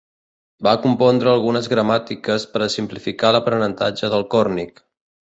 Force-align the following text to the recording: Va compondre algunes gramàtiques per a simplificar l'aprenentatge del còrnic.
Va 0.67 0.71
compondre 0.85 1.29
algunes 1.33 1.67
gramàtiques 1.73 2.45
per 2.53 2.61
a 2.67 2.69
simplificar 2.75 3.31
l'aprenentatge 3.35 4.09
del 4.15 4.25
còrnic. 4.33 4.83